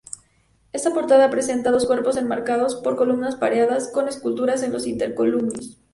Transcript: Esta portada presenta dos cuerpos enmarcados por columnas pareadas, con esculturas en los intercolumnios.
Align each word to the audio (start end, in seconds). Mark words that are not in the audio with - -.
Esta 0.73 0.95
portada 0.95 1.29
presenta 1.29 1.69
dos 1.69 1.85
cuerpos 1.85 2.17
enmarcados 2.17 2.73
por 2.75 2.95
columnas 2.95 3.35
pareadas, 3.35 3.91
con 3.91 4.07
esculturas 4.07 4.63
en 4.63 4.71
los 4.73 4.87
intercolumnios. 4.87 5.77